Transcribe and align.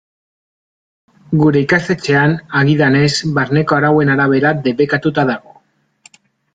Gure 1.41 1.61
ikastetxean, 1.65 2.35
agidanez, 2.63 3.13
barneko 3.39 3.79
arauen 3.81 4.15
arabera 4.17 4.57
debekatuta 4.69 5.31
dago. 5.35 5.59